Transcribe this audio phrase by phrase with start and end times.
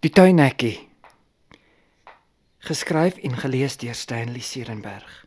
[0.00, 0.88] Die tuinhekkie.
[2.64, 5.26] Geskryf en gelees deur Stanley Serenberg.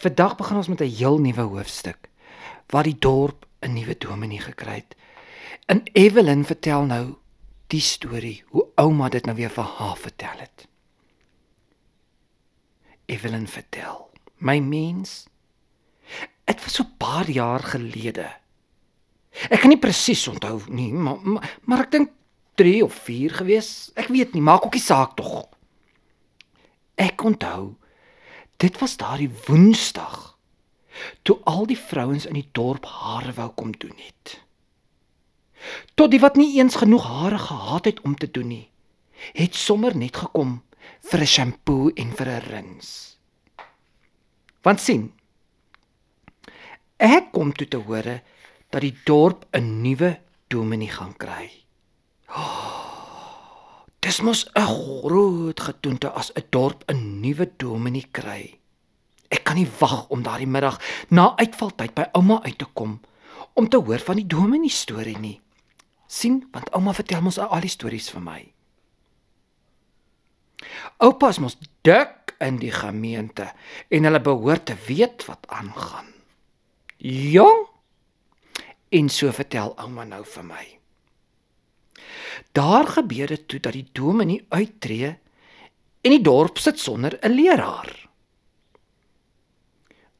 [0.00, 2.08] Vandag begin ons met 'n heel nuwe hoofstuk
[2.72, 4.96] waar die dorp 'n nuwe dominee gekry het.
[5.66, 7.14] En Evelyn vertel nou
[7.66, 10.68] die storie hoe ouma dit nou weer vir haar vertel het.
[13.04, 15.28] Evelyn vertel: "My mens,
[16.44, 18.36] dit was so paar jaar gelede.
[19.50, 22.10] Ek kan nie presies onthou nie, maar maar, maar ek dink
[22.56, 23.90] 3 of 4 gewees.
[23.94, 25.48] Ek weet nie, maak ook nie saak tog.
[26.96, 27.76] Ek onthou
[28.56, 30.36] dit was daardie Woensdag
[31.22, 34.38] toe al die vrouens in die dorp hare wou kom doen het.
[35.94, 38.68] Tot die wat nie eens genoeg hare gehad het om te doen nie,
[39.36, 40.62] het sommer net gekom
[41.10, 43.18] vir 'n shampoo en vir 'n rins.
[44.62, 45.12] Want sien,
[46.96, 48.22] ek kom toe te hore
[48.70, 51.65] dat die dorp 'n nuwe dominee gaan kry.
[54.06, 54.66] Dis mos 'n
[55.02, 58.60] groot gedoente as 'n dorp 'n nuwe dominee kry.
[59.28, 60.78] Ek kan nie wag om daardie middag
[61.10, 63.00] na uitvaltyd by ouma uit te kom
[63.54, 65.40] om te hoor van die dominee storie nie.
[66.06, 68.52] sien, want ouma vertel mos al die stories vir my.
[70.96, 73.52] Oupa's mos dik in die gemeente
[73.88, 76.06] en hulle behoort te weet wat aangaan.
[76.96, 77.66] Jong.
[78.88, 80.78] En so vertel ouma nou vir my.
[82.66, 85.12] Daar gebeur dit toe dat die dominee uittreë
[86.02, 87.90] en die dorp sit sonder 'n leraar.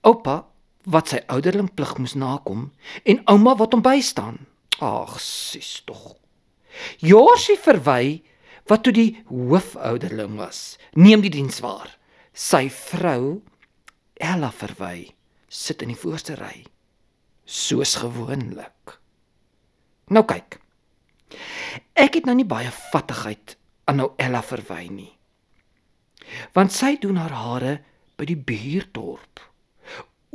[0.01, 0.47] Oupa
[0.85, 2.71] wat sy ouderling plig moes nakom
[3.03, 4.39] en ouma wat hom bystaan.
[4.79, 6.15] Ag, sis tog.
[6.99, 8.23] Josie verwy
[8.67, 11.99] wat toe die hoofouderling was, neem die diens waar.
[12.33, 13.43] Sy vrou
[14.15, 15.15] Ella verwy
[15.49, 16.65] sit in die voorste ry
[17.45, 19.01] soos gewoonlik.
[20.09, 20.66] Nou kyk.
[21.95, 23.57] Ek het nou nie baie vattigheid
[23.87, 25.13] aan nou Ella verwy nie.
[26.53, 27.75] Want sy doen haar hare
[28.19, 29.43] by die buurdorp.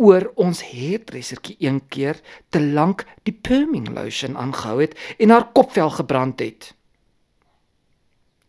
[0.02, 5.92] Oor ons hairdressertjie een keer te lank die perming lotion aangehou het en haar kopvel
[5.98, 6.72] gebrand het.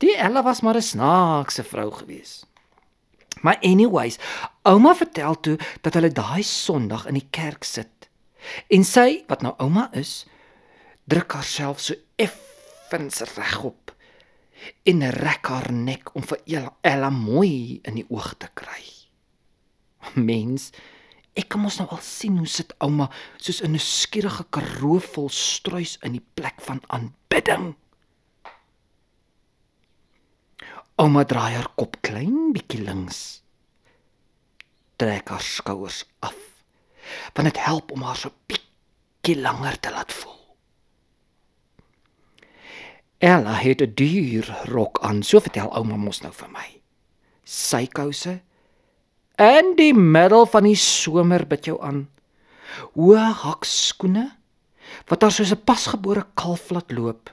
[0.03, 2.45] Die Ella was maar 'n snaakse vrou gewees.
[3.41, 4.19] Maar anyways,
[4.63, 8.09] ouma vertel toe dat hulle daai Sondag in die kerk sit.
[8.69, 10.27] En sy, wat nou ouma is,
[11.05, 12.52] druk haarself so eff
[12.93, 13.93] effens regop
[14.85, 18.85] en rek haar nek om vir Ella, Ella mooi in die oog te kry.
[20.15, 20.69] Mens,
[21.35, 23.09] ek kan mos nou al sien hoe sit ouma
[23.39, 27.75] soos 'n nuuskierige karoo vol struis in die plek van aanbidding.
[31.01, 33.43] Ouma draai haar kop klein bietjie links.
[34.97, 36.37] Trek haar skouers af.
[37.35, 40.32] Want dit help om haar so bietjie langer te laat voel.
[43.23, 46.81] Ella het 'n duur rok aan, so vertel ouma mos nou vir my.
[47.45, 48.41] Sy kouse
[49.39, 52.09] in die middel van die somer bid jou aan.
[52.95, 54.27] Hoë hakskoene
[55.07, 57.31] wat haar soos 'n pasgebore kalf laat loop.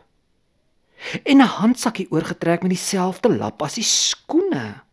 [1.24, 4.84] En 'n handsakkie oorgetrek met dieselfde lap as die skoene.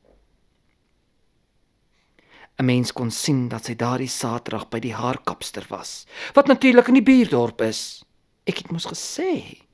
[2.59, 6.95] 'n Mens kon sien dat sy daardie Saterdag by die haarkapster was, wat natuurlik in
[6.95, 8.05] die buurdorp is.
[8.47, 9.66] Ek het mos gesê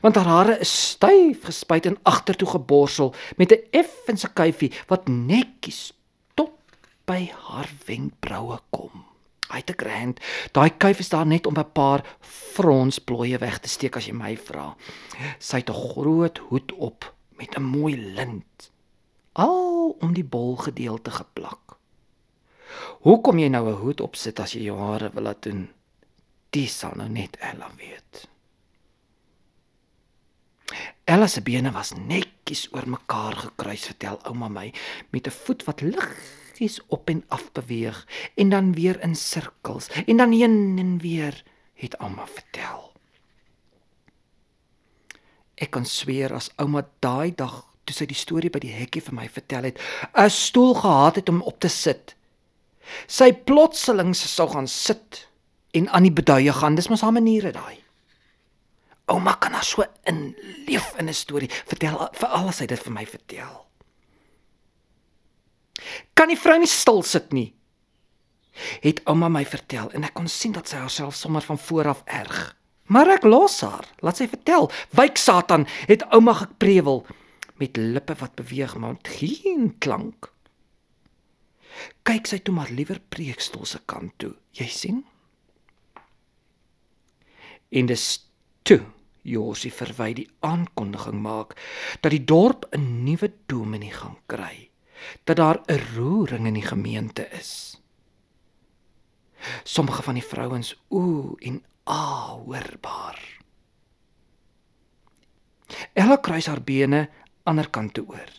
[0.00, 5.92] want haar hare is styf gespuit en agtertoe geborsel met 'n effense kuifie wat netjies
[6.34, 6.52] tot
[7.04, 9.04] by haar wenkbroue kom.
[9.52, 10.20] Hy te grand.
[10.52, 14.36] Daai kuif is daar net om 'n paar fronsplooie weg te steek as jy my
[14.36, 14.76] vra.
[15.38, 18.72] Sy het 'n groot hoed op met 'n mooi lint
[19.32, 21.76] al om die bol gedeelte geplak.
[23.04, 25.68] Hoe kom jy nou 'n hoed opsit as jy jou hare wil laat doen?
[26.50, 28.28] Dis sal nou net Ella weet.
[31.04, 34.72] Ella se bene was netjies oor mekaar gekruis, vertel ouma my,
[35.10, 40.16] met 'n voet wat liggies op en af beweeg en dan weer in sirkels en
[40.16, 41.44] dan heen en weer,
[41.74, 42.92] het ouma vertel.
[45.54, 49.14] Ek kan sweer as ouma daai dag toe sy die storie by die hekkie vir
[49.14, 49.78] my vertel het,
[50.14, 52.14] 'n stoel gehad het om op te sit.
[53.06, 55.28] Sy plotselings sou gaan sit
[55.70, 56.74] en aan die beduie gaan.
[56.74, 57.81] Dis mos haar maniere daai.
[59.12, 61.50] Ouma kan haar so inleef in 'n storie.
[61.68, 63.66] Vertel vir alles hy dit vir my vertel.
[66.14, 67.52] Kan die vrou nie stil sit nie?
[68.80, 72.02] Het ouma my vertel en ek kon sien dat sy haarself sommer van voor af
[72.04, 72.56] erg.
[72.92, 73.86] Maar ek los haar.
[74.00, 74.70] Laat sy vertel.
[74.90, 77.06] Wyk Satan, het ouma geprewel
[77.56, 80.32] met lippe wat beweeg maar geen klank.
[82.02, 84.34] Kyk sy toe maar liewer preekstoel se kant toe.
[84.52, 85.04] Jy sien?
[87.72, 88.28] En dis
[88.62, 88.82] toe
[89.22, 91.54] Josie verwy die aankondiging maak
[92.00, 94.70] dat die dorp 'n nuwe dominee gaan kry,
[95.24, 97.80] dat daar 'n roering in die gemeente is.
[99.64, 103.18] Sommige van die vrouens ooh en ah hoorbaar.
[105.92, 107.08] Ella kruis haar bene
[107.42, 108.32] ander kant toe oor.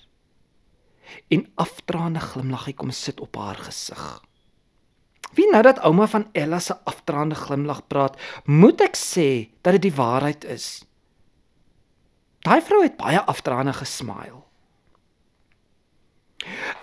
[1.28, 4.24] En aftraande glimlag hy kom sit op haar gesig.
[5.34, 9.90] Wie nou dat ouma van Ella se aftraande glimlag praat, moet ek sê dat dit
[9.90, 10.86] die waarheid is.
[12.44, 14.44] Daai vrou het baie aftraande gesmile.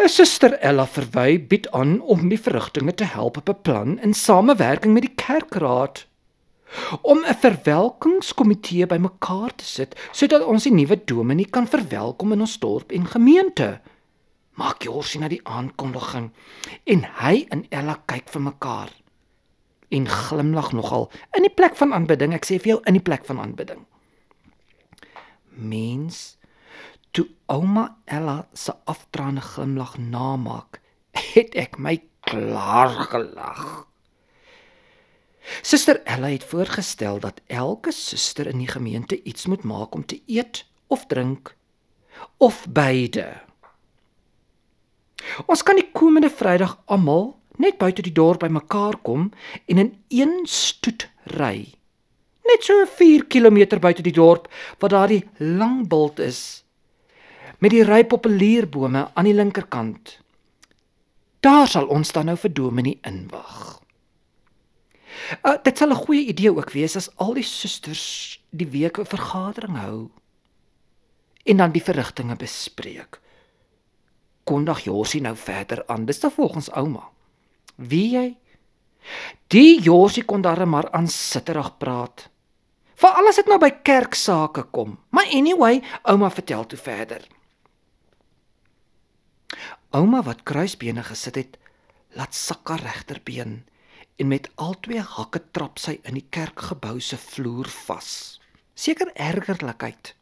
[0.00, 5.05] 'n Suster Ella verwy bied aan om die verrigtinge te help beplan in samewerking met
[5.05, 6.06] die kerkraad
[7.02, 12.58] om 'n verwelkingskomitee bymekaar te sit sodat ons die nuwe dominee kan verwelkom in ons
[12.58, 13.81] dorp en gemeente.
[14.60, 16.30] Maak Jorsie na die aankondiging
[16.92, 18.90] en hy en Ella kyk vir mekaar
[19.90, 22.34] en glimlag nogal in die plek van aanbidding.
[22.36, 23.86] Ek sê vir jou in die plek van aanbidding.
[25.56, 26.36] Mens
[27.16, 30.78] toe ouma Ella se aftraande glimlag namaak,
[31.34, 31.96] het ek my
[32.28, 33.64] klaar gelag.
[35.66, 40.20] Suster Ella het voorgestel dat elke suster in die gemeente iets moet maak om te
[40.26, 41.56] eet of drink
[42.38, 43.50] of beide.
[45.46, 49.31] Ons kan die komende Vrydag almal net buite die dorp bymekaar kom
[49.67, 51.69] en in een stoet ry.
[52.49, 56.64] Net so 4 km buite die dorp waar daar die lang bult is
[57.61, 60.17] met die ry populierbome aan die linkerkant.
[61.44, 63.81] Daar sal ons dan nou vir Dominee inwag.
[65.44, 69.05] Uh, dit sal 'n goeie idee ook wees as al die susters die week 'n
[69.05, 70.11] vergadering hou
[71.44, 73.20] en dan die verrigtinge bespreek.
[74.50, 76.08] Kondag Josie nou verder aan.
[76.08, 77.05] Dis dan volgens ouma.
[77.79, 78.26] Wie jy?
[79.55, 82.26] Die Josie kon daar maar aan sitterig praat.
[83.00, 84.99] Vir alles het nou by kerksake kom.
[85.14, 87.23] Maar anyway, ouma vertel toe verder.
[89.97, 91.56] Ouma wat kruisbene gesit het,
[92.19, 93.62] laat sak haar regterbeen
[94.20, 98.41] en met al twee hakke trap sy in die kerkgebou se vloer vas.
[98.75, 100.14] Seker ergerlikheid.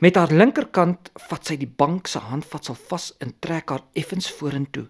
[0.00, 4.88] Met haar linkerkant vat sy die bank se handvatsel vas en trek haar effens vorentoe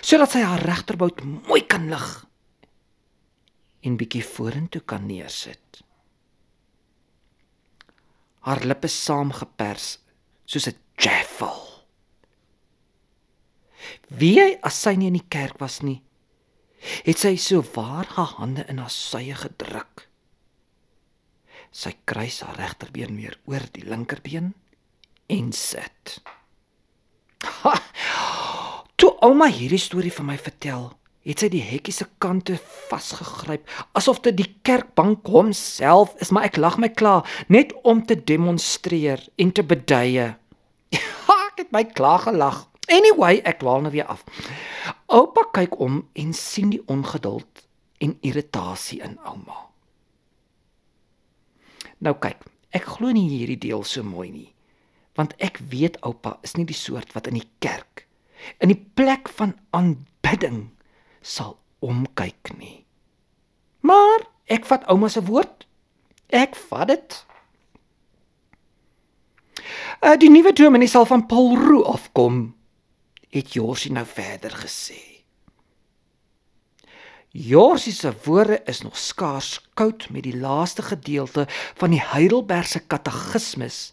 [0.00, 2.06] sodat sy haar regterbout mooi kan lig
[3.86, 5.82] en bietjie vorentoe kan neersit.
[8.46, 9.98] Haar lippe saamgepers
[10.46, 11.62] soos 'n jaffel.
[14.08, 16.02] Wie hy as sy nie in die kerk was nie,
[17.06, 20.05] het sy so waar haar hande in haar sye gedruk.
[21.70, 24.54] Sy kruis haar regterbeen weer oor die linkerbeen
[25.26, 26.20] en sit.
[27.62, 27.74] Ha!
[28.96, 30.86] Toe ouma hierdie storie vir my vertel,
[31.26, 32.54] het sy die hekkie se kante
[32.88, 33.66] vasgegryp
[33.98, 39.20] asof dit die kerkbank homself is, maar ek lag my klaar net om te demonstreer
[39.36, 40.30] en te beduie.
[41.26, 42.60] Ha, ek het my klaar gelag.
[42.86, 44.22] Anyway, ek dwaal nou weer af.
[45.10, 47.66] Oupa kyk om en sien die ongeduld
[47.98, 49.65] en irritasie in ouma.
[52.04, 52.42] Nou kyk,
[52.76, 54.50] ek glo nie hierdie deel so mooi nie.
[55.16, 58.06] Want ek weet oupa is nie die soort wat in die kerk
[58.58, 60.68] in die plek van aanbidding
[61.22, 62.84] sal omkyk nie.
[63.86, 65.66] Maar ek vat ouma se woord.
[66.34, 67.18] Ek vat dit.
[70.02, 72.50] Uh, die nuwe dominee sal van Paul Roo afkom
[73.34, 75.15] het Jorsie nou verder gesê.
[77.36, 81.44] Jorsie se woorde is nog skaars koud met die laaste gedeelte
[81.76, 83.92] van die Heidelbergse Katekismes.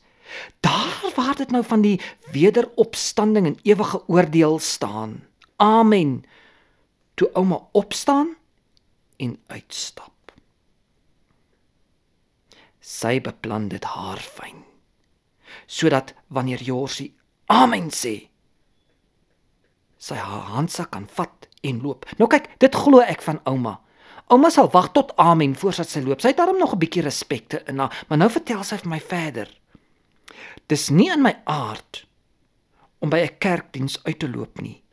[0.60, 5.24] Daar waar dit nou van die wederopstanding en ewige oordeel staan.
[5.56, 6.24] Amen.
[7.14, 8.36] Toe ouma opstaan
[9.18, 10.32] en uitstap.
[12.80, 14.64] Sy beplan dit haar fyn
[15.66, 17.14] sodat wanneer Jorsie
[17.46, 18.14] amen sê
[19.98, 22.06] sy haar handsak kan vat en loop.
[22.20, 23.78] Nou kyk, dit glo ek van ouma.
[24.32, 26.22] Ouma sal wag tot amen voordat sy loop.
[26.24, 29.00] Sy het daarom nog 'n bietjie respekte in haar, maar nou vertel sy vir my
[29.00, 29.48] verder.
[30.68, 32.06] Dis nie in my aard
[33.00, 34.84] om by 'n kerkdiens uit te loop nie.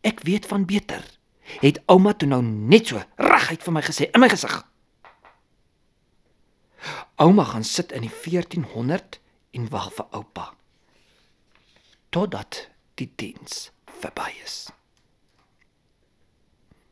[0.00, 1.04] Ek weet van beter.
[1.60, 4.62] Het ouma toe nou net so reguit vir my gesê in my gesig.
[7.16, 9.20] Ouma gaan sit in die 1400
[9.50, 10.54] en wag vir oupa.
[12.10, 13.70] Totdat die diens
[14.00, 14.70] verby is.